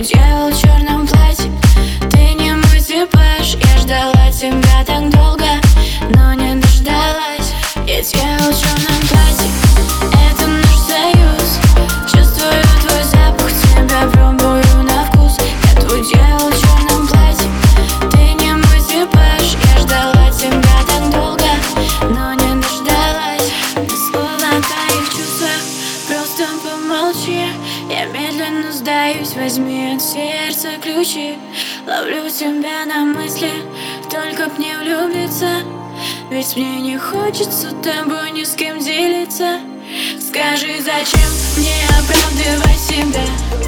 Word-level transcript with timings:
в 0.00 0.58
черном 0.58 1.06
платье. 1.06 1.50
Ты 2.10 2.32
не 2.34 2.52
мой 2.52 2.80
типаж 2.80 3.56
Я 3.62 3.78
ждала 3.78 4.32
тебя 4.32 4.82
так 4.86 5.10
долго 5.10 5.44
Но 6.14 6.32
не 6.32 6.54
дождалась. 6.54 7.52
Я 7.86 8.02
тебя 8.02 8.38
в 8.38 8.58
черном 8.58 8.91
сдаюсь 28.82 29.34
Возьми 29.34 29.94
от 29.94 30.02
сердца 30.02 30.70
ключи. 30.82 31.38
Ловлю 31.86 32.28
тебя 32.28 32.84
на 32.84 33.04
мысли 33.04 33.50
Только 34.10 34.48
б 34.48 34.52
не 34.58 34.76
влюбиться. 34.76 35.62
Ведь 36.30 36.56
мне 36.56 36.80
не 36.80 36.98
хочется 36.98 37.70
тобой 37.82 38.32
ни 38.32 38.42
с 38.42 38.54
кем 38.54 38.78
делиться. 38.78 39.60
Скажи, 40.18 40.80
зачем 40.80 41.30
мне 41.56 41.84
оправдывать 41.98 42.80
себя 42.80 43.61